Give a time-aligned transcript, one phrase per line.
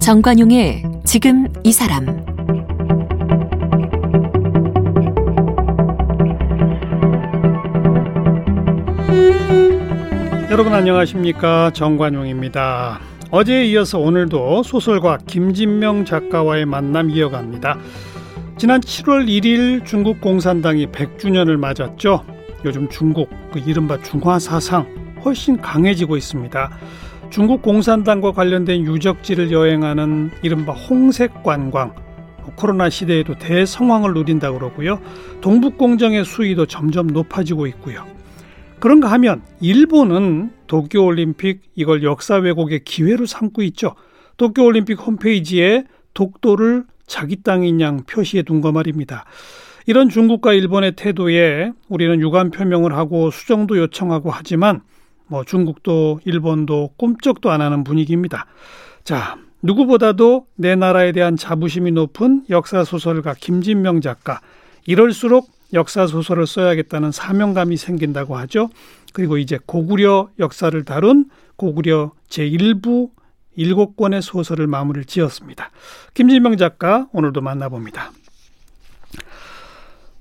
[0.00, 2.04] 정관용의 지금 이 사람
[10.50, 12.98] 여러분 안녕하십니까 정관용입니다.
[13.30, 17.78] 어제에 이어서 오늘도 소설가 김진명 작가와의 만남 이어갑니다.
[18.60, 22.26] 지난 7월 1일 중국 공산당이 100주년을 맞았죠.
[22.66, 24.84] 요즘 중국 그 이른바 중화 사상
[25.24, 26.70] 훨씬 강해지고 있습니다.
[27.30, 31.94] 중국 공산당과 관련된 유적지를 여행하는 이른바 홍색 관광
[32.54, 35.00] 코로나 시대에도 대성황을 누린다 그러고요.
[35.40, 38.04] 동북 공정의 수위도 점점 높아지고 있고요.
[38.78, 43.94] 그런가 하면 일본은 도쿄 올림픽 이걸 역사 왜곡의 기회로 삼고 있죠.
[44.36, 49.24] 도쿄 올림픽 홈페이지에 독도를 자기 땅인 양 표시해 둔 거 말입니다.
[49.86, 54.82] 이런 중국과 일본의 태도에 우리는 유감 표명을 하고 수정도 요청하고 하지만
[55.26, 58.46] 뭐 중국도 일본도 꿈쩍도 안 하는 분위기입니다.
[59.02, 64.40] 자, 누구보다도 내 나라에 대한 자부심이 높은 역사 소설가 김진명 작가.
[64.86, 68.70] 이럴수록 역사 소설을 써야겠다는 사명감이 생긴다고 하죠.
[69.12, 71.24] 그리고 이제 고구려 역사를 다룬
[71.56, 73.10] 고구려 제1부
[73.60, 75.70] 7권의 소설을 마무리를 지었습니다.
[76.14, 78.12] 김진명 작가 오늘도 만나봅니다.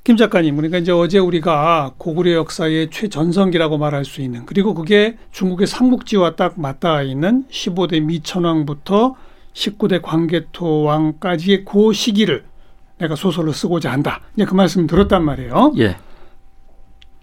[0.04, 5.68] 김 작가님, 그러니까 이제 어제 우리가 고구려 역사의 최전성기라고 말할 수 있는 그리고 그게 중국의
[5.68, 9.16] 삼국지와 딱 맞닿아 있는 15대 미천왕부터
[9.54, 12.46] 19대 광개토왕까지의 그 시기를
[12.98, 14.22] 내가 소설로 쓰고자 한다.
[14.36, 15.74] 이제 그 말씀 들었단 말이에요.
[15.78, 15.98] 예.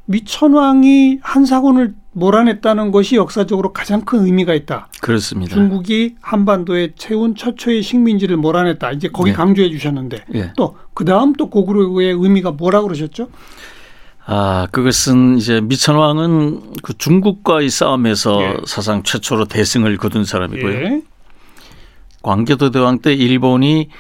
[0.04, 4.88] 미천왕이 한사군을 몰아냈다는 것이 역사적으로 가장 큰 의미가 있다.
[5.02, 5.54] 그렇습니다.
[5.54, 8.92] 중국이 한반도에 채운 최초의 식민지를 몰아냈다.
[8.92, 9.34] 이제 거기 예.
[9.34, 10.52] 강조해 주셨는데 예.
[10.56, 13.28] 또그 다음 또 고구려의 의미가 뭐라 그러셨죠?
[14.24, 18.56] 아, 그것은 이제 미천왕은 그 중국과의 싸움에서 예.
[18.64, 20.72] 사상 최초로 대승을 거둔 사람이고요.
[20.72, 21.02] 예.
[22.22, 23.90] 광개토 대왕 때 일본이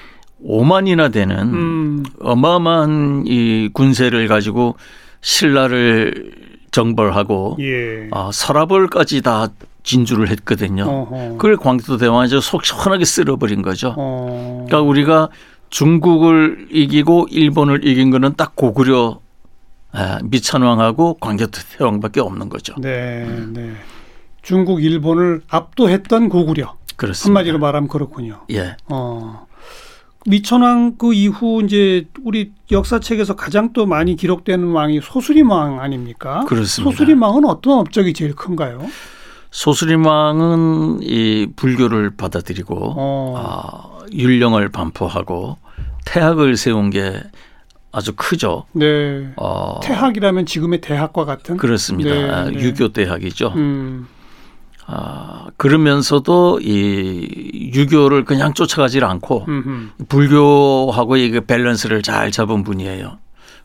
[0.42, 4.76] 5만이나 되는 음, 어마어마한 이 군세를 가지고
[5.20, 8.08] 신라를 정벌하고 예.
[8.12, 9.48] 아, 서라벌까지 다
[9.82, 10.84] 진주를 했거든요.
[10.84, 11.36] 어허.
[11.38, 13.94] 그걸 광개토 대왕이 속 시원하게 쓸어버린 거죠.
[13.96, 14.64] 어.
[14.66, 15.28] 그러니까 우리가
[15.70, 19.20] 중국을 이기고 일본을 이긴 거는 딱 고구려
[19.92, 22.74] 아, 미천왕하고 광개토 대왕밖에 없는 거죠.
[22.78, 23.72] 네, 네.
[24.42, 26.74] 중국, 일본을 압도했던 고구려.
[26.96, 27.38] 그렇습니다.
[27.38, 28.42] 한마디로 말하면 그렇군요.
[28.50, 28.76] 예.
[28.90, 29.45] 어.
[30.26, 36.44] 미천왕 그 이후 이제 우리 역사책에서 가장 또 많이 기록되는 왕이 소수림왕 아닙니까?
[36.46, 36.90] 그렇습니다.
[36.96, 38.86] 소수림왕은 어떤 업적이 제일 큰가요?
[39.50, 43.34] 소수림왕은 이 불교를 받아들이고 어.
[43.36, 45.58] 아, 율령을 반포하고
[46.04, 47.22] 태학을 세운 게
[47.92, 48.66] 아주 크죠.
[48.72, 49.32] 네.
[49.36, 51.56] 어, 태학이라면 지금의 대학과 같은?
[51.56, 52.10] 그렇습니다.
[52.10, 52.60] 네, 아, 네.
[52.60, 53.52] 유교 대학이죠.
[53.56, 54.06] 음.
[54.88, 59.88] 아, 그러면서도 이 유교를 그냥 쫓아가질 않고 음흠.
[60.08, 63.18] 불교하고 이게 밸런스를 잘 잡은 분이에요.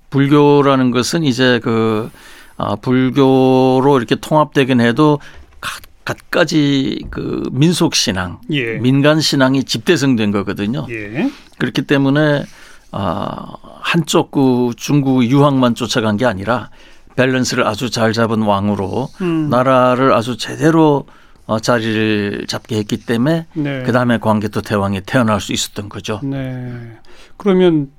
[0.09, 2.09] 불교라는 것은 이제 그
[2.57, 5.19] 아, 불교로 이렇게 통합되긴 해도
[5.59, 8.77] 각, 갖가지 그 민속 신앙, 예.
[8.79, 10.87] 민간 신앙이 집대성된 거거든요.
[10.89, 11.29] 예.
[11.59, 12.43] 그렇기 때문에
[12.91, 16.69] 아, 한쪽 그 중국 유학만 쫓아간 게 아니라
[17.15, 19.49] 밸런스를 아주 잘 잡은 왕으로 음.
[19.49, 21.05] 나라를 아주 제대로
[21.45, 23.83] 어, 자리를 잡게 했기 때문에 네.
[23.83, 26.19] 그 다음에 광개토 대왕이 태어날 수 있었던 거죠.
[26.23, 26.97] 네.
[27.37, 27.89] 그러면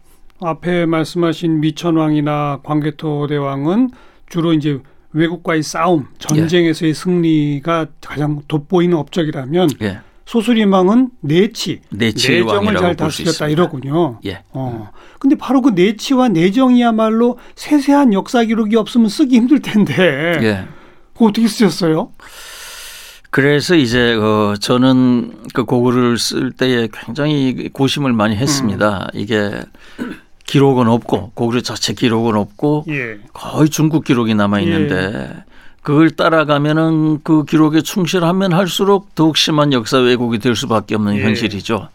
[0.41, 3.91] 앞에 말씀하신 미천왕이나 광개토 대왕은
[4.29, 4.81] 주로 이제
[5.13, 10.01] 외국과의 싸움, 전쟁에서의 승리가 가장 돋보이는 업적이라면 예,
[10.33, 13.49] 소수림왕은 내치, 내치의 내정을 왕이라고 잘 다스렸다.
[13.49, 14.19] 이러군요.
[14.25, 14.43] 예.
[14.53, 14.91] 어.
[15.19, 20.39] 근데 바로 그 내치와 내정이야말로 세세한 역사 기록이 없으면 쓰기 힘들 텐데.
[20.41, 20.65] 예.
[21.13, 22.13] 그거 어떻게 쓰셨어요?
[23.29, 29.11] 그래서 이제 어 저는 그 고글을 쓸 때에 굉장히 고심을 많이 했습니다.
[29.13, 29.21] 음.
[29.21, 29.51] 이게
[30.47, 33.19] 기록은 없고 고글 자체 기록은 없고 예.
[33.35, 35.45] 거의 중국 기록이 남아 있는데
[35.83, 41.25] 그걸 따라가면은 그 기록에 충실하면 할수록 더욱 심한 역사 왜곡이 될 수밖에 없는 예.
[41.25, 41.89] 현실이죠.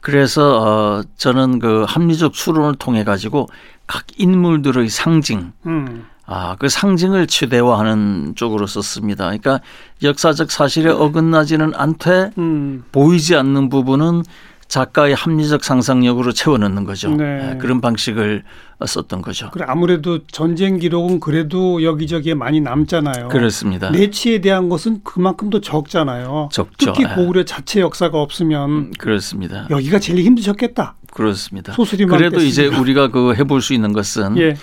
[0.00, 3.48] 그래서 어 저는 그 합리적 추론을 통해 가지고
[3.86, 6.06] 각 인물들의 상징 음.
[6.32, 9.24] 아, 그 상징을 최대화하는 쪽으로 썼습니다.
[9.24, 9.60] 그러니까
[10.02, 12.84] 역사적 사실에 어긋나지는 않되 음.
[12.92, 14.22] 보이지 않는 부분은
[14.70, 17.10] 작가의 합리적 상상력으로 채워넣는 거죠.
[17.10, 17.54] 네.
[17.54, 18.44] 예, 그런 방식을
[18.86, 19.50] 썼던 거죠.
[19.50, 23.28] 그래 아무래도 전쟁 기록은 그래도 여기저기에 많이 남잖아요.
[23.28, 23.90] 그렇습니다.
[23.90, 26.50] 내치에 대한 것은 그만큼 더 적잖아요.
[26.52, 26.92] 적죠.
[26.92, 27.14] 특히 예.
[27.16, 29.66] 고구려 자체 역사가 없으면 음, 그렇습니다.
[29.70, 30.94] 여기가 제일 힘드셨겠다.
[31.12, 31.72] 그렇습니다.
[31.72, 32.48] 소수리만 그래도 뺐습니다.
[32.48, 34.54] 이제 우리가 그 해볼 수 있는 것은 예.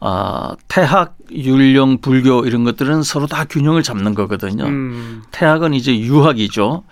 [0.00, 4.64] 아, 태학, 율령, 불교 이런 것들은 서로 다 균형을 잡는 거거든요.
[4.64, 5.22] 음.
[5.30, 6.82] 태학은 이제 유학이죠.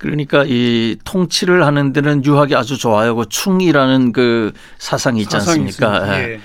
[0.00, 3.14] 그러니까 이 통치를 하는 데는 유학이 아주 좋아요.
[3.14, 6.18] 그 충이라는 그 사상이 있지 않습니까?
[6.18, 6.32] 예.
[6.32, 6.40] 예.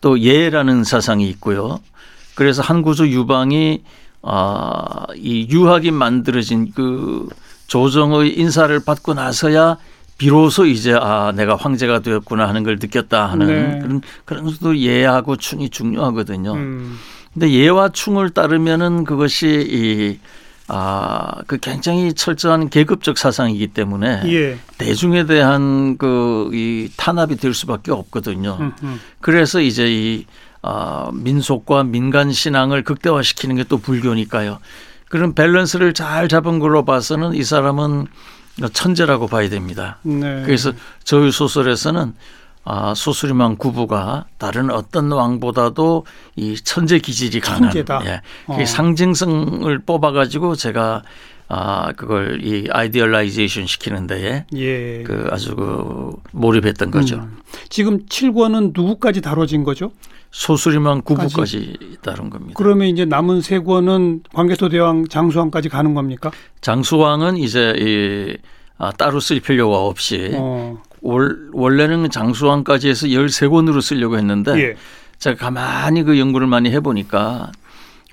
[0.00, 1.80] 또 예라는 사상이 있고요.
[2.36, 3.82] 그래서 한 구조 유방이
[4.22, 7.28] 아, 이 유학이 만들어진 그
[7.66, 9.78] 조정의 인사를 받고 나서야
[10.16, 13.78] 비로소 이제 아 내가 황제가 되었구나 하는 걸 느꼈다 하는 네.
[13.80, 16.52] 그런 그런 것도 예하고 충이 중요하거든요.
[16.52, 16.96] 음.
[17.32, 20.18] 근데 예와 충을 따르면은 그것이 이
[20.72, 24.58] 아, 그 굉장히 철저한 계급적 사상이기 때문에 예.
[24.78, 28.56] 대중에 대한 그 이 탄압이 될 수밖에 없거든요.
[28.60, 29.00] 음, 음.
[29.20, 30.26] 그래서 이제 이
[30.62, 34.58] 아, 민속과 민간 신앙을 극대화시키는 게 또 불교니까요.
[35.08, 38.06] 그런 밸런스를 잘 잡은 걸로 봐서는 이 사람은
[38.72, 39.98] 천재라고 봐야 됩니다.
[40.02, 40.42] 네.
[40.44, 40.72] 그래서
[41.02, 42.14] 저희 소설에서는
[42.72, 46.06] 아, 소수림왕 구부가 다른 어떤 왕보다도
[46.36, 48.02] 이 천재 기질이 강한 천재다.
[48.04, 48.20] 예.
[48.46, 48.56] 어.
[48.56, 51.02] 그 상징성을 뽑아 가지고 제가
[51.48, 55.02] 아, 그걸 이 idealization 시키는 데에 예.
[55.02, 57.16] 그 아주 그 몰입했던 거죠.
[57.16, 57.38] 음.
[57.70, 59.90] 지금 7권은 누구까지 다뤄진 거죠?
[60.30, 62.54] 소수리만 구부까지 다룬 겁니다.
[62.56, 66.30] 그러면 이제 남은 세 권은 광개토 대왕 장수왕까지 가는 겁니까?
[66.60, 68.38] 장수왕은 이제 이
[68.78, 70.80] 아, 따로 쓸 필요가 없이 어.
[71.02, 74.74] 월, 원래는 장수왕까지 해서 13권으로 쓰려고 했는데 예.
[75.18, 77.52] 제가 가만히 그 연구를 많이 해보니까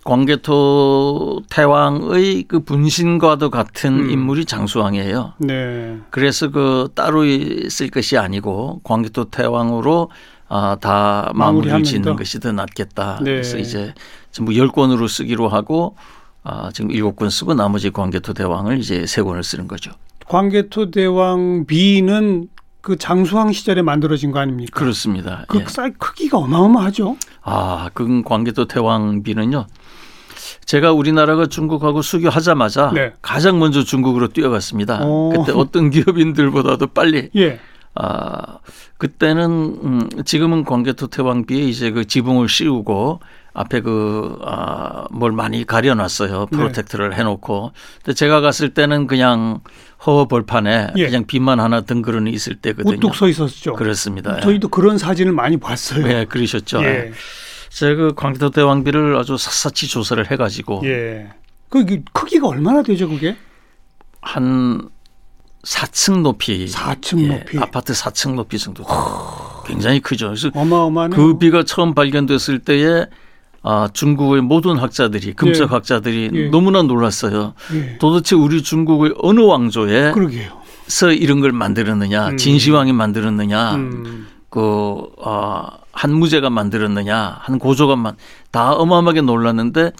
[0.04, 4.10] 광개토 태왕의 그 분신과도 같은 음.
[4.10, 5.34] 인물이 장수왕이에요.
[5.39, 5.98] 네.
[6.12, 7.24] 그래서 그 따로
[7.69, 10.10] 쓸 것이 아니고 광개토 태왕으로
[10.48, 12.16] 아, 다 마무리를 짓는 더.
[12.16, 13.19] 것이 더 낫겠다.
[13.22, 13.31] 네.
[13.31, 13.94] 그래서 이제
[14.31, 15.98] 전부 10권으로 쓰기로 하고
[16.44, 19.92] 아, 지금 7권 쓰고 나머지 광개토 대왕을 이제 3권을 쓰는 거죠.
[20.28, 22.48] 광개토 대왕 비는
[22.88, 24.80] 그 장수왕 시절에 만들어진 거 아닙니까?
[24.80, 25.44] 그렇습니다.
[25.50, 25.66] 그 예.
[25.68, 27.18] 쌀 크기가 어마어마하죠.
[27.42, 29.68] 아, 그 광개토 태왕비는요.
[30.63, 33.12] 제가 우리나라가 중국하고 수교하자마자 네.
[33.22, 35.04] 가장 먼저 중국으로 뛰어갔습니다.
[35.04, 35.34] 오.
[35.36, 37.60] 그때 어떤 기업인들보다도 빨리 예.
[37.94, 38.60] 아,
[38.98, 39.44] 그때는
[39.83, 43.19] 음, 지금은 광개토 태왕비에 이제 그 지붕을 씌우고
[43.57, 46.48] 앞에 그, 아, 뭘 많이 가려놨어요.
[46.51, 46.57] 네.
[46.57, 47.71] 프로텍트를 해놓고.
[48.04, 49.62] 근데 제가 갔을 때는 그냥
[50.06, 51.06] 허허 벌판에 예.
[51.06, 52.98] 그냥 빛만 하나 등그러니 있을 때거든요.
[52.98, 53.74] 우뚝 서 있었죠.
[53.74, 54.39] 그렇습니다.
[54.42, 56.06] 저희도 그런 사진을 많이 봤어요.
[56.06, 56.83] 네, 그러셨죠.
[56.83, 57.12] 예.
[57.69, 61.30] 제가 그 광개토 대왕비를 아주 샅샅이 조사를 해가지고 예.
[61.69, 61.83] 그
[62.13, 63.36] 크기가 얼마나 되죠, 그게?
[64.21, 64.88] 한
[65.63, 67.57] 4층 높이, 4층 예, 높이.
[67.57, 68.86] 아파트 4층 높이 정도.
[69.65, 70.27] 굉장히 크죠.
[70.27, 71.15] 그래서 어마어마하네.
[71.15, 73.07] 그 비가 처음 발견됐을 때에
[73.63, 75.74] 아, 중국의 모든 학자들이 금속 예.
[75.74, 76.50] 학자들이 예.
[76.50, 77.54] 너무나 놀랐어요.
[77.74, 77.98] 예.
[77.98, 80.51] 도대체 우리 중국의 어느 왕조에서 그러게요.
[81.19, 82.38] 이런 걸 만들었느냐, 음.
[82.38, 84.27] 진시황이 만들었느냐, 음.
[84.50, 88.15] 그, 아, 한무제가 만들었느냐, 한 고조가 만,
[88.51, 89.92] 다 어마어마하게 놀랐는데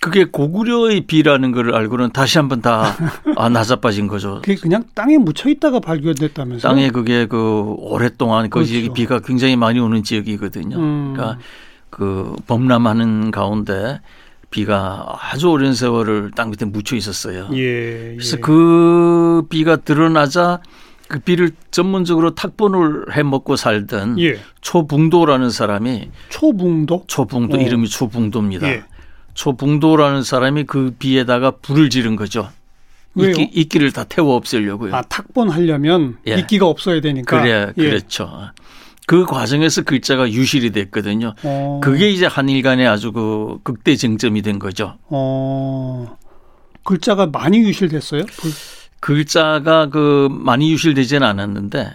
[0.00, 2.94] 그게 고구려의 비라는 걸 알고는 다시 한번 다
[3.36, 4.42] 아, 나자빠진 거죠.
[4.42, 6.70] 그게 그냥 땅에 묻혀 있다가 발견됐다면서요?
[6.70, 8.68] 땅에 그게 그 오랫동안 그 그렇죠.
[8.68, 10.76] 지역이 비가 굉장히 많이 오는 지역이거든요.
[10.76, 11.14] 음.
[11.14, 11.38] 그러니까
[11.94, 14.00] 그 범람하는 가운데
[14.50, 17.48] 비가 아주 오랜 세월을 땅 밑에 묻혀 있었어요.
[17.52, 18.14] 예.
[18.16, 18.40] 그래서 예.
[18.40, 20.60] 그 비가 드러나자
[21.06, 24.40] 그 비를 전문적으로 탁본을 해 먹고 살던 예.
[24.60, 27.04] 초붕도라는 사람이 초붕도?
[27.06, 27.60] 초붕도 어.
[27.60, 28.68] 이름이 초붕도입니다.
[28.68, 28.82] 예.
[29.34, 32.48] 초붕도라는 사람이 그 비에다가 불을 지른 거죠.
[33.16, 34.96] 이끼, 이끼 를 다 태워 없애려고요.
[34.96, 36.38] 아, 탁본 하려면 예.
[36.38, 37.40] 이끼가 없어야 되니까.
[37.40, 37.82] 그래, 예.
[37.82, 38.50] 그렇죠.
[39.06, 41.34] 그 과정에서 글자가 유실이 됐거든요.
[41.42, 41.80] 어.
[41.82, 44.96] 그게 이제 한일 간의 아주 그 극대 쟁점이 된 거죠.
[45.08, 46.16] 어.
[46.84, 48.22] 글자가 많이 유실됐어요?
[48.40, 48.52] 그-
[49.00, 51.94] 글자가 그 많이 유실되지는 않았는데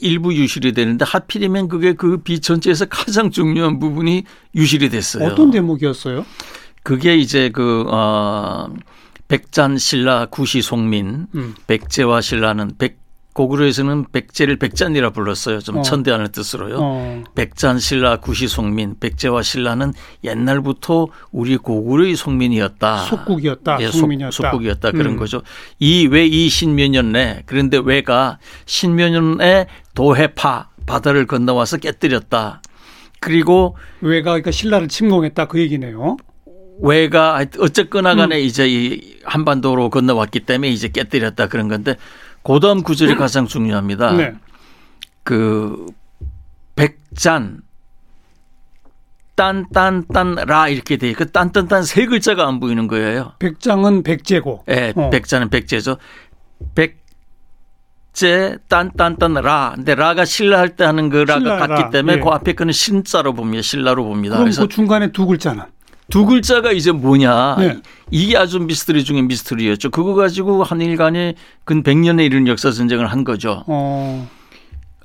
[0.00, 5.26] 일부 유실이 되는데 하필이면 그게 그비 전체에서 가장 중요한 부분이 유실이 됐어요.
[5.28, 6.24] 어떤 대목이었어요?
[6.84, 8.68] 그게 이제 그, 어,
[9.26, 11.54] 백잔 신라 구시 송민, 음.
[11.66, 12.98] 백제와 신라는 백,
[13.38, 15.60] 고구려에서는 백제를 백잔이라 불렀어요.
[15.60, 15.82] 좀 어.
[15.82, 16.76] 천대하는 뜻으로요.
[16.80, 17.24] 어.
[17.36, 19.92] 백잔 신라 구시 송민, 백제와 신라는
[20.24, 22.96] 옛날부터 우리 고구려의 송민이었다.
[23.04, 23.78] 속국이었다.
[23.80, 24.32] 예, 속- 국민이었다.
[24.32, 25.16] 속국이었다 그런 음.
[25.16, 25.42] 거죠.
[25.78, 32.60] 이 왜 이 신몇년 내 그런데 왜가 신몇년에 도해파 바다를 건너와서 깨뜨렸다.
[33.20, 36.16] 그리고 왜가 그러니까 신라를 침공했다 그 얘기네요.
[36.80, 38.40] 왜가 어쨌거나 간에 음.
[38.40, 41.96] 이제 이 한반도로 건너왔기 때문에 이제 깨뜨렸다 그런 건데
[42.54, 44.12] 그 다음 구절이 가장 중요합니다.
[44.12, 44.34] 네.
[45.22, 45.86] 그
[46.74, 47.60] 백잔
[49.36, 51.12] 딴딴딴라 이렇게 돼.
[51.12, 53.34] 그 딴딴딴 세 글자가 안 보이는 거예요.
[53.38, 54.64] 백장은 백제고.
[54.68, 55.10] 예, 어.
[55.10, 55.98] 백자는 백제죠.
[56.74, 59.72] 백제 딴딴딴 라.
[59.76, 61.90] 근데 라가 신라 할 때 하는 그 라가 신라, 같기 라.
[61.90, 62.20] 때문에 예.
[62.20, 63.62] 그 앞에 거는 신자로 봅니다.
[63.62, 64.36] 신라로 봅니다.
[64.36, 65.62] 그럼 그래서 그 중간에 두 글자는
[66.10, 67.56] 두 글자가 이제 뭐냐.
[67.58, 67.76] 네.
[68.10, 69.90] 이게 아주 미스터리 중에 미스터리였죠.
[69.90, 71.34] 그거 가지고 한일 간에
[71.64, 73.62] 근 100년에 이른 역사 전쟁을 한 거죠.
[73.66, 74.28] 어.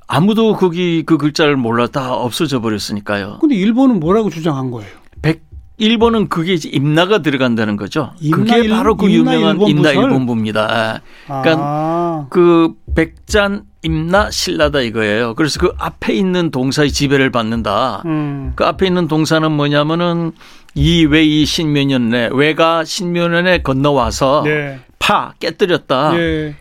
[0.06, 3.38] 아무도 거기 그 글자를 몰라 다 없어져 버렸으니까요.
[3.40, 4.90] 근데 일본은 뭐라고 주장한 거예요?
[5.20, 5.42] 백
[5.76, 8.12] 일본은 그게 이제 임나가 들어간다는 거죠.
[8.20, 9.90] 임나 그게 일- 바로 그 임나 유명한 일본 임나?
[9.90, 11.00] 일본부입니다.
[11.26, 12.26] 그러니까 아.
[12.30, 15.34] 그 백잔 임나 신라다 이거예요.
[15.34, 18.02] 그래서 그 앞에 있는 동사의 지배를 받는다.
[18.06, 18.52] 음.
[18.54, 20.32] 그 앞에 있는 동사는 뭐냐면은
[20.74, 24.80] 이 외이 신묘년에 외가 신묘년에 건너와서 네.
[24.98, 26.18] 파 깨뜨렸다.
[26.18, 26.56] 예.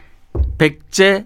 [0.57, 1.25] 백제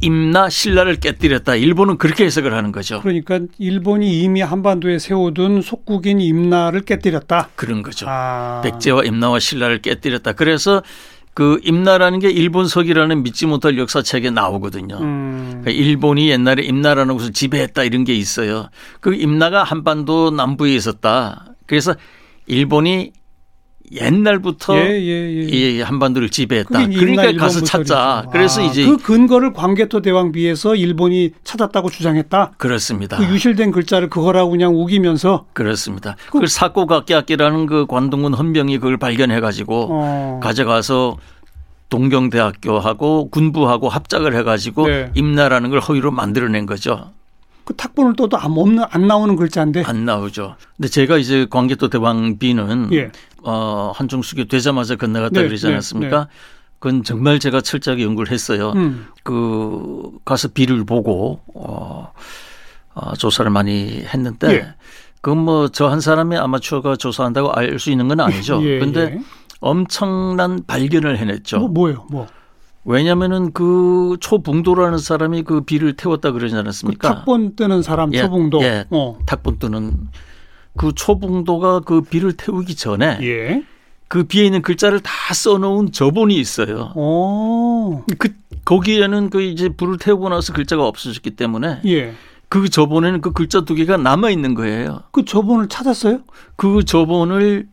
[0.00, 1.54] 임나 신라를 깨뜨렸다.
[1.56, 3.00] 일본은 그렇게 해석을 하는 거죠.
[3.00, 7.50] 그러니까 일본이 이미 한반도에 세워둔 속국인 임나를 깨뜨렸다.
[7.56, 8.06] 그런 거죠.
[8.08, 8.60] 아.
[8.62, 10.34] 백제와 임나와 신라를 깨뜨렸다.
[10.34, 10.82] 그래서
[11.34, 14.98] 그 임나라는 게 일본석이라는 믿지 못할 역사책에 나오거든요.
[14.98, 15.60] 음.
[15.62, 18.68] 그러니까 일본이 옛날에 임나라는 곳을 지배했다 이런 게 있어요.
[19.00, 21.46] 그 임나가 한반도 남부에 있었다.
[21.66, 21.94] 그래서
[22.48, 23.12] 일본이
[23.90, 25.42] 옛날부터 예, 예, 예.
[25.48, 26.88] 이 한반도를 지배했다.
[26.88, 27.62] 그러니까 가서.
[27.62, 28.26] 찾자.
[28.30, 32.52] 그래서 아, 이제 그 근거를 광개토 대왕 비에서 일본이 찾았다고 주장했다.
[32.58, 33.16] 그렇습니다.
[33.16, 36.16] 그 유실된 글자를 그거라고 그냥 우기면서 그렇습니다.
[36.26, 40.40] 그걸 사고각계학기라는 그 관동군 헌병이 그걸 발견해 가지고 어.
[40.42, 41.16] 가져가서
[41.88, 45.10] 동경대학교하고 군부하고 합작을 해 가지고 네.
[45.14, 47.12] 임나라는 걸 허위로 만들어낸 거죠.
[47.68, 49.82] 그 탁본을 떠도 안 없는 안 나오는 글자인데.
[49.84, 50.56] 안 나오죠.
[50.78, 53.10] 근데 제가 이제 광개토 대왕비는 예.
[53.42, 56.28] 어, 한중수교 되자마자 건너갔다 네, 그러지 네, 않았습니까?
[56.78, 58.72] 그건 정말 제가 철저하게 연구를 했어요.
[58.74, 59.08] 음.
[59.22, 62.10] 그 가서 비를 보고 어,
[62.94, 64.74] 어, 조사를 많이 했는데 예.
[65.20, 68.60] 그건 뭐 저 한 사람의 아마추어가 조사한다고 알 수 있는 건 아니죠.
[68.64, 69.20] 예, 그런데 예.
[69.60, 71.58] 엄청난 발견을 해냈죠.
[71.58, 72.06] 뭐 뭐예요?
[72.10, 72.26] 뭐.
[72.90, 77.16] 왜냐면은 그 초붕도라는 사람이 그 비를 태웠다 그러지 그 않았습니까?
[77.16, 78.62] 탁본 뜨는 사람 예, 초봉도.
[78.62, 78.86] 예.
[78.88, 79.18] 어.
[79.26, 80.08] 탁본 뜨는
[80.74, 83.62] 그 초붕도가 그 비를 태우기 전에 예.
[84.08, 86.94] 그 비에 있는 글자를 다 써놓은 저본이 있어요.
[86.96, 88.06] 어.
[88.16, 88.30] 그
[88.64, 92.14] 거기에는 그 이제 불을 태우고 나서 글자가 없어졌기 때문에 예.
[92.48, 95.02] 그 저본에는 그 글자 두 개가 남아 있는 거예요.
[95.10, 96.20] 그 저본을 찾았어요?
[96.56, 97.68] 그 저본을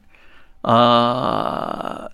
[0.61, 2.07] 아이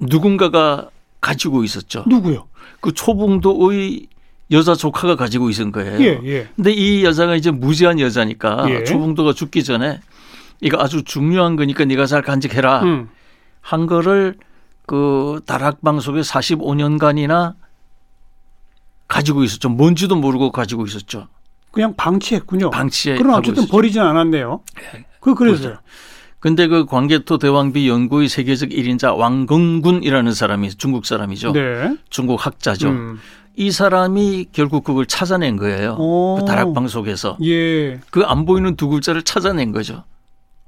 [0.00, 2.04] 누군가가 가지고 있었죠.
[2.06, 2.46] 누구요?
[2.80, 4.06] 그 초봉도의
[4.50, 6.00] 여자 조카가 가지고 있은 거예요.
[6.00, 6.48] 예, 예.
[6.56, 8.84] 근데 이 여자가 이제 무지한 여자니까 예.
[8.84, 10.00] 초봉도가 죽기 전에
[10.60, 13.10] 이거 아주 중요한 거니까 네가 잘 간직해라 음.
[13.60, 14.36] 한 거를
[14.86, 17.54] 그 다락방 속에 45년간이나
[19.06, 19.68] 가지고 있었죠.
[19.68, 21.28] 뭔지도 모르고 가지고 있었죠.
[21.70, 22.70] 그냥 방치했군요.
[22.70, 23.16] 방치해.
[23.18, 23.66] 그럼 어쨌든.
[23.66, 24.62] 버리진 않았네요.
[25.20, 25.78] 그 그래서요.
[26.40, 31.52] 근데 그 광개토 대왕비 연구의 세계적 1인자 왕건군이라는 사람이 중국 사람이죠.
[31.52, 31.96] 네.
[32.10, 32.88] 중국 학자죠.
[32.90, 33.18] 음.
[33.56, 35.96] 이 사람이 결국 그걸 찾아낸 거예요.
[35.98, 36.36] 오.
[36.38, 37.36] 그 다락방 속에서.
[37.42, 37.98] 예.
[38.10, 40.04] 그 안 보이는 두 글자를 찾아낸 거죠.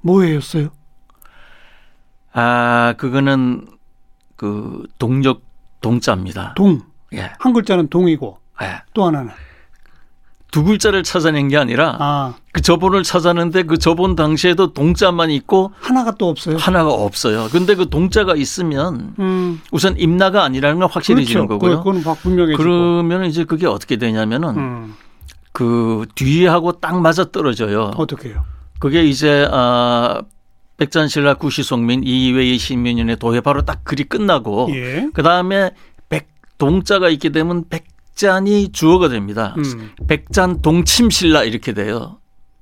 [0.01, 0.69] 뭐예요였어요?
[2.33, 3.67] 아, 그거는
[4.35, 5.41] 그 동력
[5.79, 6.53] 동자입니다.
[6.55, 6.81] 동.
[7.13, 7.31] 예.
[7.39, 8.81] 한 글자는 동이고 예.
[8.93, 9.31] 또 하나는
[10.51, 16.11] 두 글자를 찾아낸 게 아니라 아 그 저본을 찾았는데 그 저본 당시에도 동자만 있고 하나가
[16.11, 16.57] 또 없어요.
[16.57, 17.47] 하나가 없어요.
[17.49, 19.61] 근데 그 동자가 있으면 음.
[19.71, 21.59] 우선 임나가 아니라는 건 확실해지는 그렇죠.
[21.59, 21.77] 거고요.
[21.83, 22.61] 그건 확 분명해지고.
[22.61, 24.95] 그러면 이제 그게 어떻게 되냐면은 음.
[25.53, 27.91] 그 뒤하고 딱 맞아 떨어져요.
[27.95, 28.43] 어떻게요?
[28.79, 30.21] 그게 이제 아
[30.75, 35.09] 백잔신라 구시송민 이외의 신민연의 도회 바로 딱 글이 끝나고 예.
[35.13, 35.71] 그 다음에
[36.09, 36.27] 백
[36.57, 39.55] 동자가 있게 되면 백 잔이 주어가 됩니다.
[39.57, 39.91] 음.
[40.07, 42.17] 백잔 동침신라 이렇게 돼요.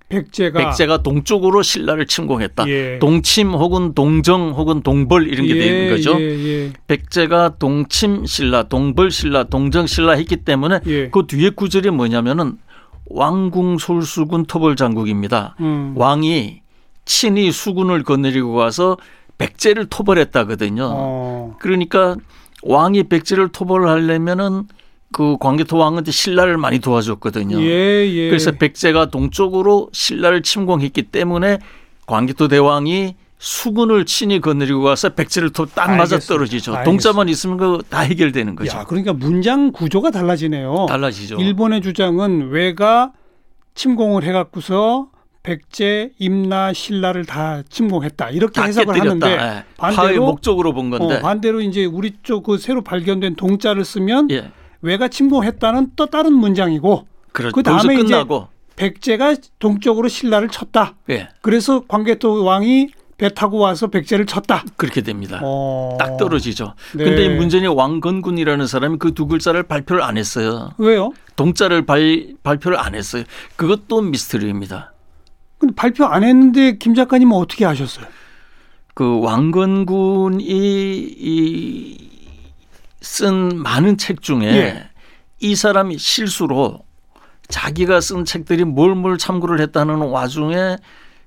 [0.09, 2.67] 백제가 백제가 동쪽으로 신라를 침공했다.
[2.67, 2.99] 예.
[2.99, 6.19] 동침 혹은 동정 혹은 동벌 이런 게 예, 되는 거죠.
[6.19, 6.73] 예, 예.
[6.87, 11.09] 백제가 동침 신라, 동벌 신라, 동정 신라 했기 때문에 예.
[11.09, 12.57] 그 뒤에 구절이 뭐냐면은
[13.05, 15.55] 왕궁 솔수군 토벌 장국입니다.
[15.59, 15.93] 음.
[15.95, 16.61] 왕이
[17.05, 18.97] 친히 수군을 거느리고 가서
[19.37, 20.89] 백제를 토벌했다거든요.
[20.91, 21.55] 어.
[21.59, 22.15] 그러니까
[22.63, 24.63] 왕이 백제를 토벌하려면은
[25.11, 27.59] 그 광개토 왕한테 신라를 많이 도와줬거든요.
[27.61, 28.29] 예, 예.
[28.29, 31.59] 그래서 백제가 동쪽으로 신라를 침공했기 때문에
[32.05, 36.19] 광개토 대왕이 수군을 친히 거느리고 가서 백제를 토딱 맞아.
[36.19, 36.75] 떨어지죠.
[36.83, 38.77] 동자만 있으면 그 다 해결되는 거죠.
[38.77, 40.85] 야, 그러니까 문장 구조가 달라지네요.
[40.89, 41.37] 달라지죠.
[41.37, 43.11] 일본의 주장은 외가
[43.75, 45.07] 침공을 해갖고서
[45.41, 49.25] 백제, 임나, 신라를 다 침공했다 이렇게 다 해석을 깨뜨렸다.
[49.25, 49.63] 하는데 예.
[49.77, 51.15] 반대로- 목적으로 본 건데.
[51.15, 54.51] 어, 반대로 이제 우리 쪽 그 새로 발견된 동자를 쓰면 예.
[54.81, 57.53] 외가 침공했다는 또 다른 문장이고 그렇죠.
[57.53, 58.23] 그 다음에 이제.
[58.75, 60.95] 백제가 동쪽으로 신라를 쳤다.
[61.09, 61.27] 예.
[61.41, 64.63] 그래서 광개토 왕이 배 타고 와서 백제를 쳤다.
[64.77, 65.41] 그렇게 됩니다.
[65.43, 65.97] 어.
[65.99, 66.73] 딱 떨어지죠.
[66.95, 67.03] 네.
[67.03, 70.71] 근데 이 문제는 왕건군이라는 사람이 그 두 글자를 발표를 안 했어요.
[70.77, 71.11] 왜요?
[71.35, 73.23] 동자를 발, 발표를 안 했어요.
[73.57, 74.93] 그것도 미스터리입니다.
[75.57, 78.05] 근데 발표 안 했는데 김 작가님은 어떻게 아셨어요?
[78.93, 82.08] 그 왕건군이 이
[83.01, 84.89] 쓴 많은 책 중에 예.
[85.39, 86.79] 이 사람이 실수로
[87.47, 90.77] 자기가 쓴 책들이 뭘뭘 참고를 했다는 와중에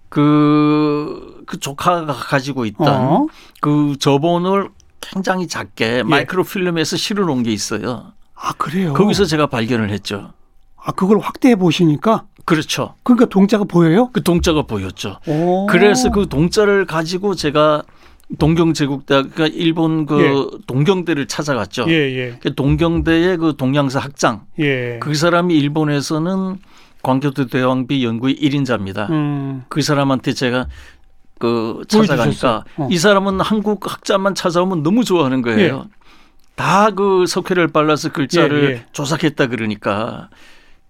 [0.09, 3.27] 그, 그 조카가 가지고 있던 어.
[3.61, 4.69] 그 저본을
[5.01, 8.13] 굉장히 작게 마이크로 필름에서 실어 놓은 게 있어요.
[8.35, 8.93] 아 그래요.
[8.93, 10.33] 거기서 제가 발견을 했죠.
[10.77, 12.95] 아 그걸 확대해 보시니까 그렇죠.
[13.05, 14.11] 그러니까 동자가 보여요?
[14.13, 15.19] 그 동자가 보였죠.
[15.27, 15.67] 오.
[15.67, 17.83] 그래서 그 동자를 가지고 제가
[18.39, 21.85] 동경 제국대학 그러니까 일본 그 동경대를 찾아갔죠.
[21.89, 21.93] 예.
[21.93, 24.99] 예예 그 동경대의 그 동양사 학장 예.
[25.01, 26.57] 그 사람이 일본에서는
[27.03, 29.11] 광교도 대왕비 연구의 1인자입니다.
[29.11, 29.65] 음.
[29.69, 30.69] 그 사람한테 제가
[31.39, 31.83] 그.
[31.89, 32.89] 찾아가니까 어.
[32.91, 35.87] 이 사람은 한국 학자만 찾아오면 너무 좋아하는 거예요.
[36.55, 38.87] 다 그 석회를 발라서 글자를 예, 예.
[38.93, 40.29] 조작했다 그러니까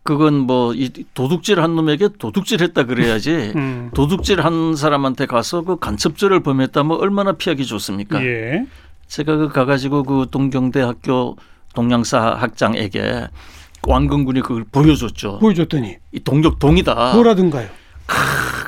[0.04, 3.90] 그건 뭐 이 도둑질 한 놈에게 도둑질했다 그래야지 음.
[3.94, 8.25] 도둑질 한 사람한테 가서 그 간첩죄를 범했다면 얼마나 피하기 좋습니까?
[8.25, 8.66] 예.
[9.06, 11.37] 제가 그 가가지고 그 동경대 학교
[11.75, 13.28] 동양사 학장에게
[13.87, 15.38] 왕건군이 그걸 보여줬죠.
[15.38, 17.14] 보여줬더니 이 동력 동이다.
[17.14, 17.68] 뭐라든가요?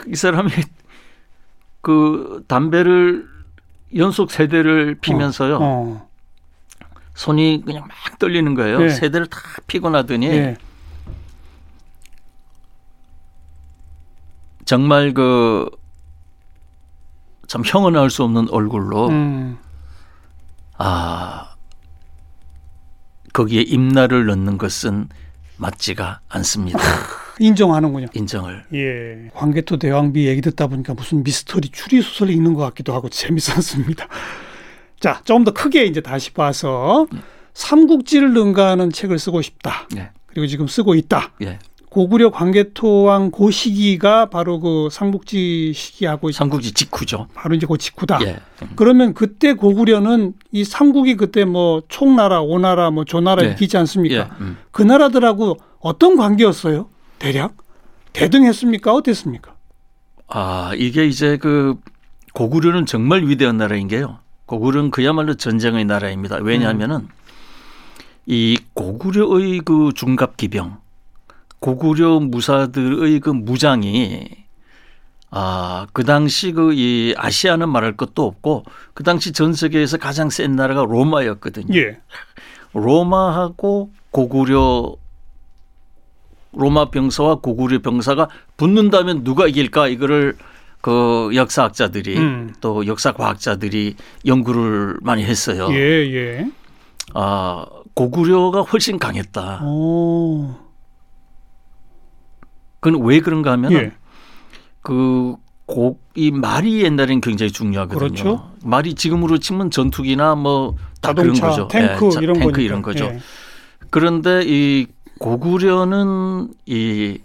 [0.09, 0.51] 이 사람이
[1.81, 3.27] 그 담배를
[3.97, 5.59] 연속 세 대를 피면서요.
[5.61, 6.09] 어.
[7.15, 8.79] 손이 그냥 막 떨리는 거예요.
[8.81, 8.89] 네.
[8.91, 10.57] 세 대를 다 피고 나더니 예.
[14.65, 15.69] 정말 그
[17.47, 19.59] 참 형언 할 수 없는 얼굴로 음.
[20.77, 21.55] 아
[23.33, 25.09] 거기에 임나를 넣는 것은
[25.57, 26.79] 맞지가 않습니다.
[27.39, 28.07] 인정하는군요.
[28.15, 28.65] 인정을.
[28.75, 29.31] 예.
[29.35, 34.07] 광개토 대왕비 얘기 듣다 보니까 무슨 미스터리 추리 소설 읽는 것 같기도 하고 재밌었습니다.
[35.01, 37.07] 자, 조금 더 크게 이제 다시 봐서
[37.55, 39.87] 삼국지를 능가하는 책을 쓰고 싶다.
[39.97, 40.11] 예.
[40.27, 41.33] 그리고 지금 쓰고 있다.
[41.43, 41.59] 예.
[41.95, 47.29] 고구려 광개토왕 고 시기가 바로 그 삼국지 시기하고 삼국지 직후죠.
[47.35, 48.19] 바로 이제 그 직후다.
[48.27, 48.41] 예.
[48.75, 53.49] 그러면 그때 고구려는 이 삼국이 그때 뭐 총나라, 오나라, 뭐 조나라 네.
[53.49, 54.15] 이렇게 있지 않습니까?
[54.17, 54.29] 예.
[54.41, 54.59] 음.
[54.73, 56.89] 그 나라들하고 어떤 관계였어요?
[57.21, 57.57] 대략
[58.13, 58.93] 대등했습니까?
[58.93, 59.55] 어땠습니까?
[60.27, 61.77] 아, 이게 이제 그
[62.33, 64.19] 고구려는 정말 위대한 나라인 게요.
[64.47, 66.39] 고구려는 그야말로 전쟁의 나라입니다.
[66.43, 67.07] 왜냐하면은
[68.27, 70.79] 이 고구려의 그 중갑 기병,
[71.65, 74.27] 고구려 무사들의 그 무장이
[75.31, 80.57] 아, 그 당시 그 이 아시아는 말할 것도 없고 그 당시 전 세계에서 가장 센
[80.57, 81.75] 나라가 로마였거든요.
[81.75, 81.99] 예.
[82.75, 84.95] 로마하고 고구려
[86.53, 90.37] 로마 병사와 고구려 병사가 붙는다면 누가 이길까 이거를
[90.83, 92.55] 그 역사학자들이 음.
[92.61, 93.97] 또 역사 과학자들이
[94.27, 95.69] 연구를 많이 했어요.
[95.71, 96.47] 예, 예.
[97.15, 99.65] 아 고구려가 훨씬 강했다.
[99.65, 100.64] 오.
[102.85, 103.93] 그건 왜 그런가 하면 예.
[104.83, 107.99] 그 곡이 말이 옛날엔 굉장히 중요하거든요.
[107.99, 108.51] 그렇죠.
[108.63, 111.69] 말이 지금으로 치면 전투기나 뭐 다 그런 거죠.
[111.69, 112.61] 탱크 예, 자- 이런 탱크.
[112.61, 113.05] 이런 거죠.
[113.07, 113.19] 예.
[113.91, 114.87] 그런데 이
[115.19, 117.19] 고구려는 이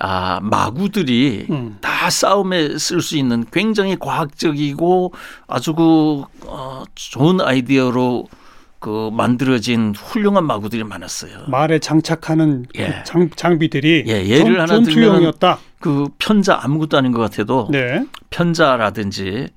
[0.00, 1.76] 아, 마구들이 음.
[1.80, 5.12] 다 싸움에 쓸 수 있는 굉장히 과학적이고
[5.46, 8.26] 아주 그 어, 좋은 아이디어로
[8.80, 11.46] 그 만들어진 훌륭한 마구들이 많았어요.
[11.48, 13.02] 말에 장착하는 그 예.
[13.04, 15.58] 장, 장비들이 예, 예를 전, 하나 전투용이었다.
[15.80, 18.04] 그 편자 아무것도 아닌 것 같아도 네.
[18.30, 19.48] 편자라든지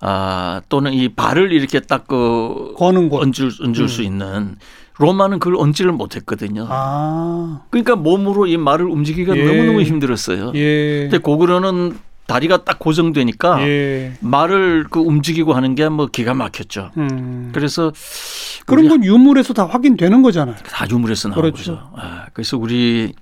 [0.00, 3.22] 아 또는 이 발을 이렇게 딱그 거는 곳.
[3.22, 4.56] 얹을 얹을 수 있는
[4.98, 6.66] 로마는 그걸 얹지를 못했거든요.
[6.68, 7.62] 아.
[7.70, 9.44] 그러니까 몸으로 이 말을 움직이기가 예.
[9.44, 10.52] 너무너무 힘들었어요.
[10.54, 11.02] 예.
[11.02, 11.96] 근데 고구려는
[12.30, 14.12] 다리가 딱 고정되니까 예.
[14.20, 16.92] 말을 그 움직이고 하는 게 뭐 기가 막혔죠.
[16.98, 17.50] 음.
[17.52, 17.92] 그래서
[18.66, 20.56] 그런 건 유물에서 다 확인되는 거잖아요.
[20.70, 21.90] 다 유물에서 나온 그렇죠.
[21.96, 23.12] 아, 그래서 우리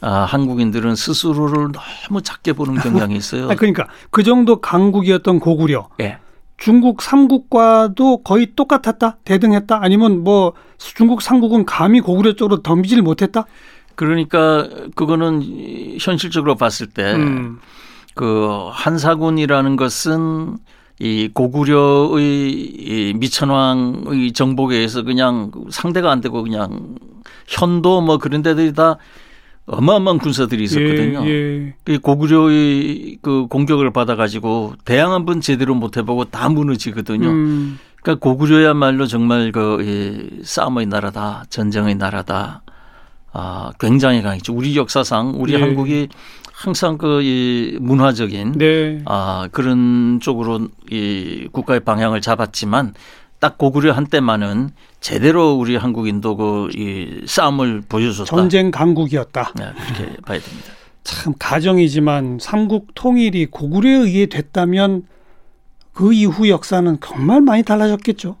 [0.00, 3.48] 아, 한국인들은 스스로를 너무 작게 보는 경향이 있어요.
[3.50, 5.88] 아, 그러니까 그 정도 강국이었던 고구려.
[6.00, 6.18] 예.
[6.56, 9.18] 중국 삼국과도 거의 똑같았다?
[9.24, 9.78] 대등했다?
[9.82, 13.44] 아니면 뭐 중국 삼국은 감히 고구려 쪽으로 덤비질 못했다?
[13.94, 15.42] 그러니까 그거는
[16.00, 17.58] 현실적으로 봤을 때 음.
[18.14, 20.58] 그 한사군이라는 것은
[21.00, 26.94] 이 고구려의 이 미천왕의 정복에 의해서 그냥 상대가 안 되고 그냥
[27.48, 28.96] 현도 뭐 그런 데들이 다
[29.66, 31.26] 어마어마한 군사들이 있었거든요.
[31.26, 31.74] 예, 예.
[31.84, 37.28] 그 고구려의 그 공격을 받아가지고 대항 한 번 제대로 못 해보고 다 무너지거든요.
[37.28, 37.78] 음.
[38.02, 42.62] 그러니까 고구려야말로 정말 그이 싸움의 나라다, 전쟁의 나라다.
[43.32, 44.52] 아, 굉장히 강했죠.
[44.52, 45.60] 우리 역사상 우리 예.
[45.60, 46.08] 한국이
[46.56, 49.00] 항상 그 이 문화적인 네.
[49.06, 52.94] 아 그런 쪽으로 이 국가의 방향을 잡았지만
[53.40, 58.24] 딱 고구려 한때만은 제대로 우리 한국인도 그 이 싸움을 보여줬다.
[58.24, 59.52] 전쟁 강국이었다.
[59.56, 60.68] 네, 그렇게 봐야 됩니다.
[61.02, 65.02] 참 가정이지만 삼국 통일이 고구려에 의해 됐다면
[65.92, 68.36] 그 이후 역사는 정말 많이 달라졌겠죠.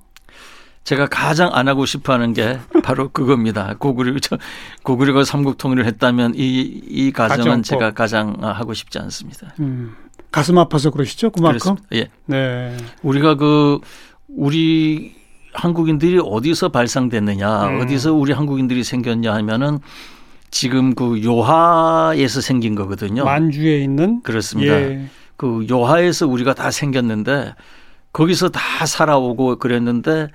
[0.84, 3.74] 제가 가장 안 하고 싶어 하는 게 바로 그겁니다.
[3.78, 4.36] 고구려 저
[4.82, 7.64] 고구려가 삼국 통일을 했다면 이 이 가정은 가정법.
[7.64, 9.54] 제가 가장 하고 싶지 않습니다.
[9.60, 9.94] 음,
[10.30, 11.58] 가슴 아파서 그러시죠, 그만큼.
[11.58, 11.86] 그렇습니다.
[11.94, 12.76] 예, 네.
[13.02, 13.78] 우리가 그
[14.28, 15.14] 우리
[15.54, 17.80] 한국인들이 어디서 발상됐느냐, 음.
[17.80, 19.78] 어디서 우리 한국인들이 생겼냐 하면은
[20.50, 23.24] 지금 그 요하에서 생긴 거거든요.
[23.24, 24.74] 만주에 있는 그렇습니다.
[24.74, 25.06] 예.
[25.36, 27.54] 그 요하에서 우리가 다 생겼는데
[28.12, 30.28] 거기서 다 살아오고 그랬는데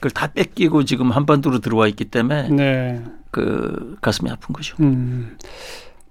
[0.00, 3.04] 그걸 다 뺏기고 지금 한반도로 들어와 있기 때문에 네.
[3.30, 4.74] 그 가슴이 아픈 거죠.
[4.80, 5.36] 음.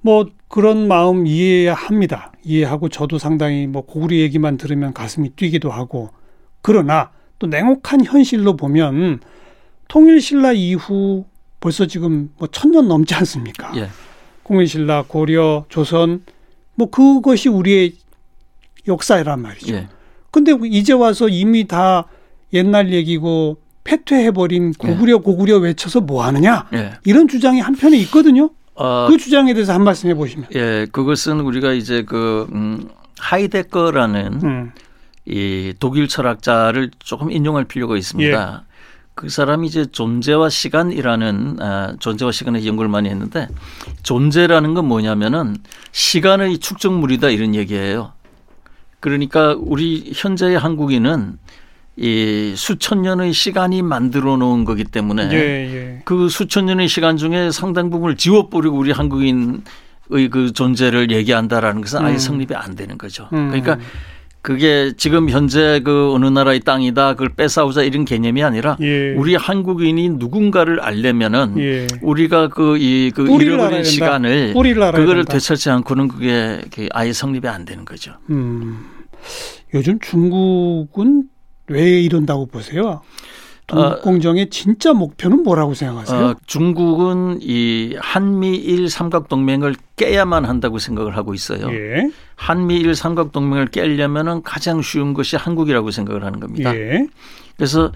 [0.01, 2.31] 뭐 그런 마음 이해합니다.
[2.43, 6.11] 이해하고 저도 상당히 뭐 고구려 얘기만 들으면 가슴이 뛰기도 하고
[6.61, 9.19] 그러나 또 냉혹한 현실로 보면
[9.87, 11.25] 통일신라 이후
[11.59, 13.73] 벌써 지금 뭐 천년 넘지 않습니까?
[13.75, 13.89] 예.
[14.43, 16.23] 공일신라, 고려, 조선
[16.75, 17.93] 뭐 그것이 우리의
[18.87, 19.73] 역사란 말이죠.
[19.73, 19.87] 예.
[20.31, 22.05] 근데 이제 와서 이미 다
[22.53, 23.57] 옛날 얘기고
[23.89, 26.91] 패퇴해버린 고구려 고구려 외쳐서 뭐 하느냐 예.
[27.05, 28.51] 이런 주장이 한편에 있거든요.
[28.75, 30.49] 어, 그 주장에 대해서 한 말씀 해보시면.
[30.55, 34.71] 예, 그것은 우리가 이제 그 음, 하이데커라는 음.
[35.25, 38.63] 이 독일 철학자를 조금 인용할 필요가 있습니다.
[38.63, 38.69] 예.
[39.15, 43.49] 그 사람이 이제 존재와 시간이라는 아, 존재와 시간에 연구를 많이 했는데
[44.03, 45.57] 존재라는 건 뭐냐면은
[45.91, 48.13] 시간의 축적물이다 이런 얘기예요.
[49.01, 51.37] 그러니까 우리 현재의 한국인은
[52.01, 56.01] 이 수천 년의 시간이 만들어 놓은 거기 때문에 예, 예.
[56.05, 59.59] 그 수천 년의 시간 중에 상당 부분을 지워버리고 우리 한국인의
[60.31, 62.17] 그 존재를 얘기한다라는 것은 아예 음.
[62.17, 63.27] 성립이 안 되는 거죠.
[63.33, 63.49] 음.
[63.49, 63.77] 그러니까
[64.41, 69.13] 그게 지금 현재 그 어느 나라의 땅이다 그걸 뺏어오자 이런 개념이 아니라 예.
[69.15, 71.87] 우리 한국인이 누군가를 알려면은 예.
[72.01, 73.83] 우리가 그이그 알아야 잃어버린.
[73.83, 75.25] 시간을 그거를.
[75.25, 78.13] 되찾지 않고는 그게 그게 아예 성립이 안 되는 거죠.
[78.29, 78.85] 음.
[79.73, 81.23] 요즘 중국은
[81.69, 83.01] 왜 이런다고 보세요?
[83.67, 86.19] 동북 공정의 진짜 목표는 뭐라고 생각하세요?
[86.19, 91.71] 어, 중국은 이 한미일 삼각 동맹을 깨야만 한다고 생각을 하고 있어요.
[91.71, 92.09] 예.
[92.35, 96.75] 한미일 삼각 동맹을 깨려면은 가장 쉬운 것이 한국이라고 생각을 하는 겁니다.
[96.75, 97.05] 예.
[97.57, 97.91] 그래서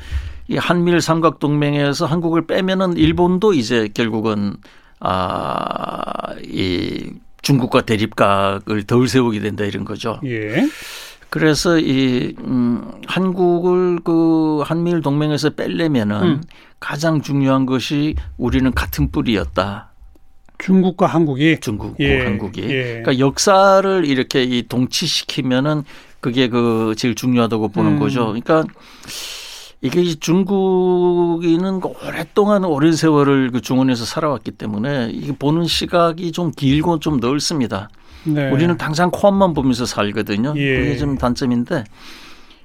[0.48, 4.58] 이 한미일 삼각 동맹에서 한국을 빼면은 일본도 이제 결국은
[5.00, 10.20] 아 이 중국과 대립각을 덜 세우게 된다 이런 거죠.
[10.24, 10.66] 예.
[11.34, 16.42] 그래서 이 음, 한국을 그 한미일 동맹에서 빼려면은 음.
[16.80, 19.90] 가장 중요한 것이 우리는 같은 뿌리였다.
[20.60, 22.62] 중국과 한국이 중국과 예, 한국이.
[22.62, 22.84] 예.
[23.02, 25.86] 그러니까 역사를 이렇게 이 동치시키면은
[26.20, 28.00] 그게 그 제일 중요하다고 보는 음.
[28.00, 28.28] 거죠.
[28.28, 28.64] 그러니까
[29.82, 36.52] 이게 이 중국인은 그 오랫동안 오랜 세월을 그 중원에서 살아왔기 때문에 이게 보는 시각이 좀
[36.52, 37.90] 길고 좀 넓습니다.
[38.26, 38.50] 네.
[38.52, 40.54] 우리는 당장 코앞만 보면서 살거든요.
[40.58, 40.78] 예.
[40.78, 41.84] 그게 좀 단점인데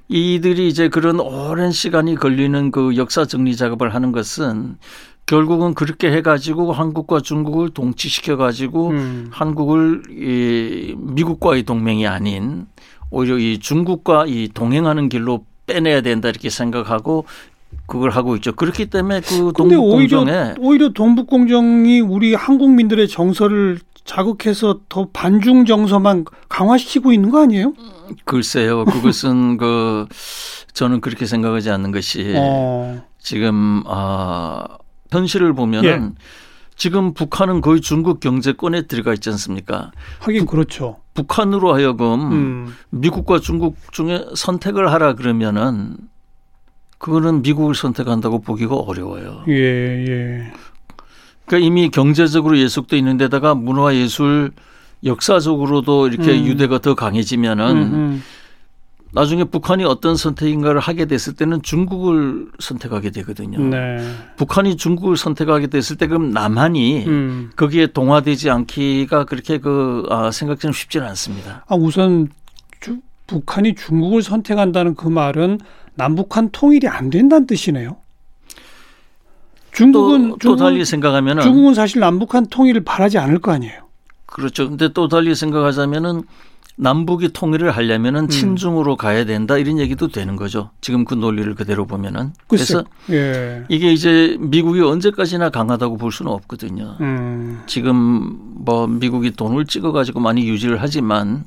[0.07, 4.77] 이들이 이제 그런 오랜 시간이 걸리는 그 역사 정리 작업을 하는 것은
[5.27, 9.27] 결국은 그렇게 해가지고 한국과 중국을 동치시켜가지고 음.
[9.31, 12.65] 한국을 이 미국과의 동맹이 아닌
[13.11, 17.25] 오히려 이 중국과 이 동행하는 길로 빼내야 된다 이렇게 생각하고
[17.85, 18.53] 그걸 하고 있죠.
[18.53, 25.07] 그렇기 때문에 그 근데 동북 오히려 공정에 오히려 동북 공정이 우리 한국민들의 정서를 자극해서 더
[25.13, 27.75] 반중 정서만 강화시키고 있는 거 아니에요?
[28.25, 28.83] 글쎄요.
[28.85, 30.07] 그것은 그
[30.73, 33.05] 저는 그렇게 생각하지 않는 것이 어.
[33.19, 34.65] 지금 아
[35.11, 36.23] 현실을 보면은 예.
[36.75, 39.91] 지금 북한은 거의 중국 경제권에 들어가 있지 않습니까?
[40.21, 40.97] 하긴 그렇죠.
[41.13, 42.75] 북한으로 하여금 음.
[42.89, 45.97] 미국과 중국 중에 선택을 하라 그러면은
[46.97, 49.43] 그거는 미국을 선택한다고 보기가 어려워요.
[49.49, 50.53] 예, 예.
[51.49, 54.51] 그러니까 이미 경제적으로 예속돼 있는 데다가 문화 예술
[55.03, 56.45] 역사적으로도 이렇게 음.
[56.45, 58.23] 유대가 더 강해지면은 음, 음.
[59.11, 63.57] 나중에 북한이 어떤 선택인가를 하게 됐을 때는 중국을 선택하게 되거든요.
[63.59, 63.97] 네.
[64.37, 67.49] 북한이 중국을 선택하게 됐을 때 그럼 남한이 음.
[67.55, 71.65] 거기에 동화되지 않기가 그렇게 그 아, 생각처럼 쉽지는 않습니다.
[71.67, 72.27] 아, 우선
[72.79, 75.59] 주- 북한이 중국을 선택한다는 그 말은
[75.95, 77.97] 남북한 통일이 안 된다는 뜻이네요.
[79.71, 83.89] 중국은 또, 또 달리 생각하면은 중국은 사실 남북한 통일을 바라지 않을 거 아니에요.
[84.25, 84.69] 그렇죠.
[84.69, 86.23] 근데 또 달리 생각하자면은
[86.81, 88.27] 남북이 통일을 하려면은 음.
[88.29, 90.69] 친중으로 가야 된다 이런 얘기도 되는 거죠.
[90.79, 92.73] 지금 그 논리를 그대로 보면은 글쎄.
[92.73, 93.65] 그래서 예.
[93.67, 96.95] 이게 이제 미국이 언제까지나 강하다고 볼 수는 없거든요.
[97.01, 97.61] 음.
[97.67, 101.43] 지금 뭐 미국이 돈을 찍어 가지고 많이 유지를 하지만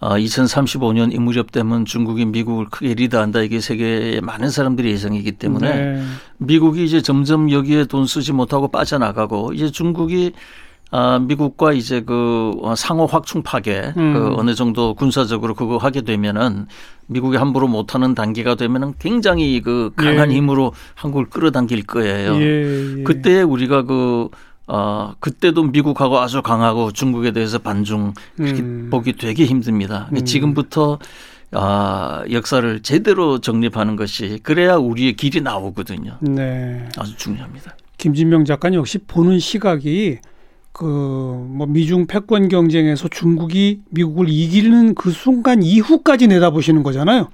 [0.00, 5.74] 어, 2035년 이 무렵 되면 중국이 미국을 크게 리드한다 이게 세계의 많은 사람들의 예상이기 때문에
[5.74, 6.02] 네.
[6.38, 10.32] 미국이 이제 점점 여기에 돈 쓰지 못하고 빠져나가고 이제 중국이
[10.90, 14.14] 아, 미국과 이제 그 상호 확충 파괴 음.
[14.14, 16.66] 그 어느 정도 군사적으로 그거 하게 되면은
[17.06, 20.36] 미국이 함부로 못하는 단계가 되면은 굉장히 그 강한 예.
[20.36, 22.36] 힘으로 한국을 끌어당길 거예요.
[22.36, 23.02] 예, 예.
[23.02, 24.28] 그때 우리가 그
[24.66, 28.88] 어, 그때도 미국하고 아주 강하고 중국에 대해서 반중 음.
[28.90, 30.08] 보기 되게 힘듭니다.
[30.12, 30.24] 음.
[30.24, 30.98] 지금부터
[31.52, 36.18] 아, 역사를 제대로 정립하는 것이 그래야 우리의 길이 나오거든요.
[36.20, 36.88] 네.
[36.96, 37.76] 아주 중요합니다.
[37.98, 40.18] 김진명 작가는 역시 보는 시각이
[40.72, 47.28] 그 뭐 미중 패권 경쟁에서 중국이 미국을 이기는 그 순간 이후까지 내다보시는 거잖아요.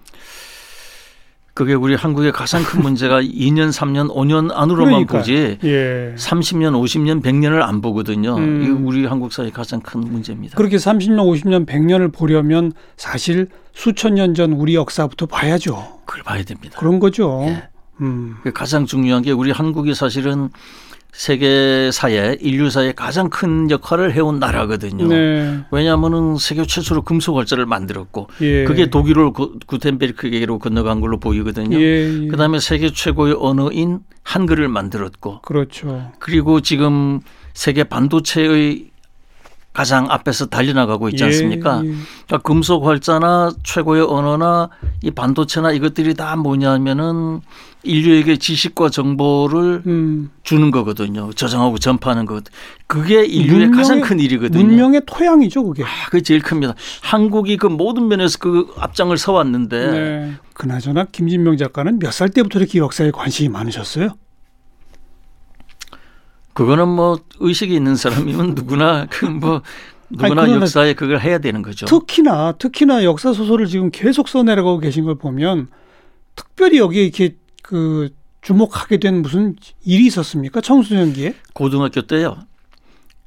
[1.54, 5.20] 그게 우리 한국의 가장 큰 문제가 2년, 3년, 5년 안으로만 그러니까요.
[5.20, 6.14] 보지 예.
[6.16, 8.36] 30년, 50년, 100년을 안 보거든요.
[8.36, 8.62] 음.
[8.62, 10.56] 이거 우리 한국 사회 가장 큰 문제입니다.
[10.56, 15.98] 그렇게 30년, 50년, 100년을 보려면 사실 수천 년 전 우리 역사부터 봐야죠.
[16.06, 16.76] 그걸 봐야 됩니다.
[16.78, 17.42] 그런 거죠.
[17.46, 17.68] 예.
[18.00, 18.36] 음.
[18.42, 20.48] 그 가장 중요한 게 우리 한국이 사실은
[21.12, 25.06] 세계사에 인류사에 가장 큰 역할을 해온 나라거든요.
[25.08, 25.60] 네.
[25.70, 28.64] 왜냐하면은 세계 최초로 금속 활자를 만들었고 예.
[28.64, 31.78] 그게 독일로 구- 구텐베르크계로 건너간 걸로 보이거든요.
[31.80, 32.28] 예, 예.
[32.28, 36.12] 그다음에 세계 최고의 언어인 한글을 만들었고 그렇죠.
[36.18, 37.20] 그리고 지금
[37.54, 38.89] 세계 반도체의
[39.72, 41.82] 가장 앞에서 달려나가고 있지 예, 않습니까?
[41.84, 41.90] 예.
[42.26, 44.68] 그러니까 금속 활자나 최고의 언어나
[45.02, 47.40] 이 반도체나 이것들이 다 뭐냐면은
[47.84, 50.30] 인류에게 지식과 정보를 음.
[50.42, 51.32] 주는 거거든요.
[51.32, 52.44] 저장하고 전파하는 것.
[52.88, 54.62] 그게 인류의 문명의- 가장 큰 일이거든요.
[54.66, 55.84] 문명의 토양이죠, 그게.
[55.84, 56.74] 아, 그게 제일 큽니다.
[57.02, 60.32] 한국이 그 모든 면에서 그 앞장을 서왔는데 네.
[60.54, 64.10] 그나저나 김진명 작가는 몇 살 때부터 이렇게 역사에 관심이 많으셨어요?
[66.54, 69.62] 그거는 뭐 의식이 있는 사람이면 누구나 그뭐
[70.10, 71.86] 누구나 그거는 역사에 그걸 해야 되는 거죠.
[71.86, 75.68] 특히나 특히나 역사 소설을 지금 계속 써내려가고 계신 걸 보면
[76.34, 78.10] 특별히 여기에 이렇게 그
[78.42, 80.60] 주목하게 된 무슨 일이 있었습니까?
[80.60, 81.34] 청소년기에?
[81.52, 82.38] 고등학교 때요.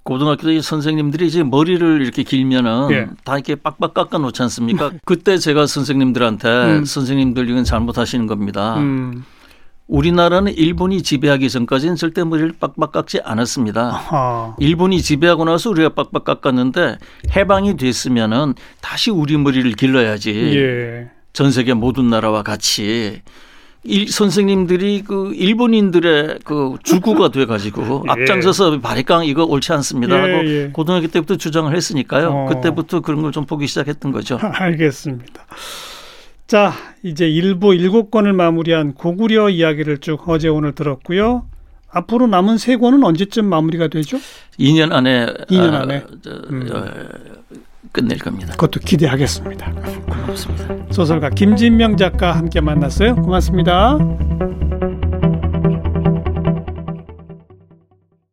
[0.03, 3.07] 고등학교 때 선생님들이 이제 머리를 이렇게 길면은 예.
[3.23, 4.91] 다 이렇게 빡빡 깎아 놓지 않습니까?
[5.05, 6.85] 그때 제가 선생님들한테 음.
[6.85, 8.77] 선생님들 이건 잘못하시는 겁니다.
[8.79, 9.23] 음.
[9.97, 13.89] 우리나라는 일본이 지배하기 전까지는 절대 머리를 빡빡 깎지 않았습니다.
[13.89, 14.55] 아하.
[14.57, 16.97] 일본이 지배하고 나서 우리가 빡빡 깎았는데
[17.35, 20.31] 해방이 됐으면은 다시 우리 머리를 길러야지.
[20.57, 21.11] 예.
[21.31, 23.21] 전 세계 모든 나라와 같이
[23.83, 28.11] 일, 선생님들이 그 일본인들의 그 주구가 돼 가지고 예.
[28.11, 30.69] 앞장서서 바리깡 이거 옳지 않습니다 예, 하고 예.
[30.73, 32.29] 고등학교 때부터 주장을 했으니까요.
[32.31, 32.45] 어.
[32.47, 34.39] 그때부터 그런 걸 좀 보기 시작했던 거죠.
[34.41, 35.45] 알겠습니다.
[36.47, 41.45] 자, 이제 일부 일곱 권을 마무리한 고구려 이야기를 쭉 어제 오늘 들었고요.
[41.89, 44.17] 앞으로 남은 세 권은 언제쯤 마무리가 되죠?
[44.59, 46.03] 2년 안에 2년 어, 안에?
[46.21, 46.69] 저, 음.
[46.71, 46.83] 어,
[47.91, 48.51] 끝낼 겁니다.
[48.53, 49.71] 그것도 기대하겠습니다.
[49.71, 50.91] 고맙습니다.
[50.91, 53.15] 소설가 김진명 작가 함께 만났어요.
[53.15, 53.99] 고맙습니다.